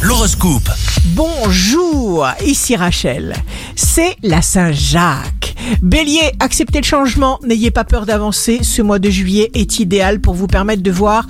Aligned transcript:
L'horoscope. 0.00 0.70
Bonjour, 1.14 2.26
ici 2.42 2.74
Rachel. 2.74 3.34
C'est 3.76 4.16
la 4.22 4.40
Saint-Jacques. 4.40 5.54
Bélier, 5.82 6.32
acceptez 6.40 6.80
le 6.80 6.86
changement, 6.86 7.38
n'ayez 7.44 7.70
pas 7.70 7.84
peur 7.84 8.06
d'avancer. 8.06 8.60
Ce 8.62 8.80
mois 8.80 8.98
de 8.98 9.10
juillet 9.10 9.50
est 9.52 9.78
idéal 9.78 10.20
pour 10.20 10.32
vous 10.32 10.46
permettre 10.46 10.82
de 10.82 10.90
voir 10.90 11.26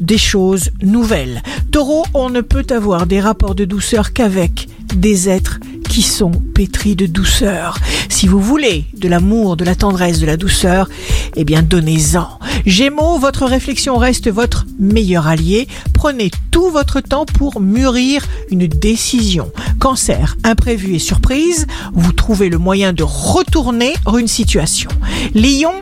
des 0.00 0.18
choses 0.18 0.70
nouvelles. 0.82 1.42
Taureau, 1.72 2.04
on 2.14 2.30
ne 2.30 2.42
peut 2.42 2.66
avoir 2.70 3.06
des 3.06 3.18
rapports 3.18 3.56
de 3.56 3.64
douceur 3.64 4.12
qu'avec 4.12 4.68
des 4.94 5.28
êtres 5.28 5.58
qui 5.92 6.00
sont 6.00 6.30
pétris 6.30 6.96
de 6.96 7.04
douceur. 7.04 7.76
Si 8.08 8.26
vous 8.26 8.40
voulez 8.40 8.86
de 8.94 9.08
l'amour, 9.08 9.58
de 9.58 9.64
la 9.66 9.74
tendresse, 9.74 10.20
de 10.20 10.26
la 10.26 10.38
douceur, 10.38 10.88
eh 11.36 11.44
bien 11.44 11.60
donnez-en. 11.62 12.38
Gémeaux, 12.64 13.18
votre 13.18 13.44
réflexion 13.44 13.98
reste 13.98 14.30
votre 14.30 14.64
meilleur 14.78 15.26
allié. 15.26 15.68
Prenez 15.92 16.30
tout 16.50 16.70
votre 16.70 17.00
temps 17.02 17.26
pour 17.26 17.60
mûrir 17.60 18.26
une 18.48 18.68
décision. 18.68 19.52
Cancer, 19.80 20.38
imprévu 20.44 20.94
et 20.94 20.98
surprise, 20.98 21.66
vous 21.92 22.12
trouvez 22.12 22.48
le 22.48 22.56
moyen 22.56 22.94
de 22.94 23.02
retourner 23.02 23.92
une 24.18 24.28
situation. 24.28 24.88
Lion, 25.34 25.74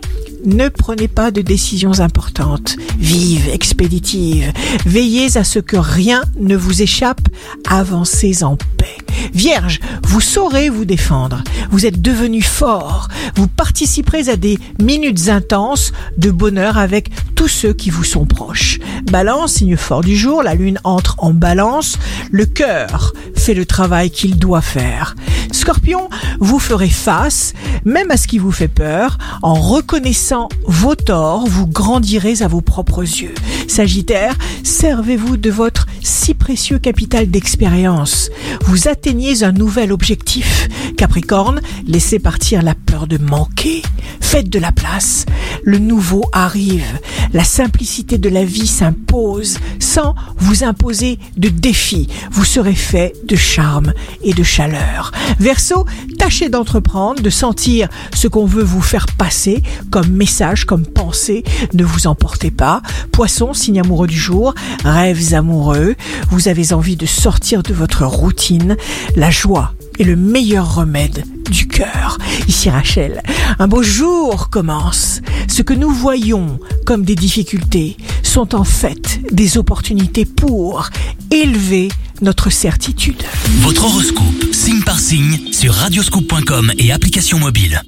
ne 0.44 0.68
prenez 0.68 1.08
pas 1.08 1.30
de 1.30 1.42
décisions 1.42 2.00
importantes, 2.00 2.76
vives, 2.98 3.48
expéditives. 3.48 4.52
Veillez 4.86 5.36
à 5.36 5.44
ce 5.44 5.58
que 5.58 5.76
rien 5.76 6.22
ne 6.38 6.56
vous 6.56 6.82
échappe. 6.82 7.20
Avancez 7.68 8.42
en 8.44 8.56
paix. 8.56 8.96
Vierge, 9.34 9.80
vous 10.04 10.20
saurez 10.20 10.68
vous 10.70 10.84
défendre. 10.84 11.42
Vous 11.70 11.86
êtes 11.86 12.00
devenu 12.00 12.42
fort. 12.42 13.08
Vous 13.36 13.46
participerez 13.46 14.28
à 14.28 14.36
des 14.36 14.58
minutes 14.80 15.28
intenses 15.28 15.92
de 16.16 16.30
bonheur 16.30 16.78
avec 16.78 17.10
tous 17.40 17.48
ceux 17.48 17.72
qui 17.72 17.88
vous 17.88 18.04
sont 18.04 18.26
proches. 18.26 18.80
Balance, 19.10 19.54
signe 19.54 19.78
fort 19.78 20.02
du 20.02 20.14
jour, 20.14 20.42
la 20.42 20.54
lune 20.54 20.78
entre 20.84 21.14
en 21.16 21.32
balance. 21.32 21.98
Le 22.30 22.44
cœur 22.44 23.14
fait 23.34 23.54
le 23.54 23.64
travail 23.64 24.10
qu'il 24.10 24.38
doit 24.38 24.60
faire. 24.60 25.16
Scorpion, 25.50 26.10
vous 26.38 26.58
ferez 26.58 26.90
face, 26.90 27.54
même 27.86 28.10
à 28.10 28.18
ce 28.18 28.28
qui 28.28 28.36
vous 28.36 28.52
fait 28.52 28.68
peur, 28.68 29.16
en 29.40 29.54
reconnaissant 29.54 30.50
vos 30.66 30.94
torts, 30.94 31.46
vous 31.46 31.66
grandirez 31.66 32.42
à 32.42 32.48
vos 32.48 32.60
propres 32.60 33.00
yeux. 33.00 33.34
Sagittaire, 33.68 34.36
servez-vous 34.62 35.38
de 35.38 35.50
votre 35.50 35.86
si 36.02 36.34
précieux 36.34 36.78
capital 36.78 37.30
d'expérience. 37.30 38.30
Vous 38.64 38.86
atteignez 38.86 39.44
un 39.44 39.52
nouvel 39.52 39.92
objectif. 39.92 40.68
Capricorne, 40.98 41.62
laissez 41.86 42.18
partir 42.18 42.62
la 42.62 42.74
peur 42.74 43.06
de 43.06 43.16
manquer. 43.16 43.82
Faites 44.20 44.50
de 44.50 44.58
la 44.58 44.72
place. 44.72 45.26
Le 45.64 45.78
nouveau 45.78 46.24
arrive. 46.32 47.00
La 47.32 47.44
simplicité 47.44 48.18
de 48.18 48.28
la 48.28 48.44
vie 48.44 48.66
s'impose 48.66 49.58
sans 49.78 50.14
vous 50.36 50.64
imposer 50.64 51.18
de 51.36 51.48
défis. 51.48 52.08
Vous 52.32 52.44
serez 52.44 52.74
fait 52.74 53.14
de 53.24 53.36
charme 53.36 53.92
et 54.22 54.34
de 54.34 54.42
chaleur. 54.42 55.12
Verseau, 55.38 55.86
tâchez 56.18 56.48
d'entreprendre, 56.48 57.22
de 57.22 57.30
sentir 57.30 57.88
ce 58.14 58.26
qu'on 58.26 58.46
veut 58.46 58.64
vous 58.64 58.82
faire 58.82 59.06
passer 59.06 59.62
comme 59.90 60.10
message, 60.10 60.64
comme 60.64 60.86
pensée. 60.86 61.44
Ne 61.72 61.84
vous 61.84 62.06
emportez 62.08 62.50
pas. 62.50 62.82
Poisson, 63.12 63.54
signe 63.54 63.80
amoureux 63.80 64.08
du 64.08 64.18
jour, 64.18 64.54
rêves 64.84 65.34
amoureux. 65.34 65.94
Vous 66.30 66.48
avez 66.48 66.72
envie 66.72 66.96
de 66.96 67.06
sortir 67.06 67.62
de 67.62 67.74
votre 67.74 68.04
routine. 68.04 68.76
La 69.16 69.30
joie 69.30 69.72
est 70.00 70.04
le 70.04 70.16
meilleur 70.16 70.74
remède 70.76 71.24
du 71.50 71.68
cœur. 71.68 72.16
Ici 72.48 72.70
Rachel, 72.70 73.22
un 73.58 73.68
beau 73.68 73.82
jour 73.82 74.48
commence. 74.48 75.20
Ce 75.46 75.62
que 75.62 75.74
nous 75.74 75.90
voyons 75.90 76.58
comme 76.86 77.04
des 77.04 77.14
difficultés 77.14 77.96
sont 78.22 78.54
en 78.54 78.64
fait 78.64 79.20
des 79.30 79.58
opportunités 79.58 80.24
pour 80.24 80.88
élever 81.30 81.88
notre 82.22 82.50
certitude. 82.50 83.22
Votre 83.60 83.84
horoscope, 83.84 84.52
signe 84.52 84.82
par 84.82 84.98
signe, 84.98 85.52
sur 85.52 85.74
radioscoop.com 85.74 86.72
et 86.78 86.92
application 86.92 87.38
mobile. 87.38 87.82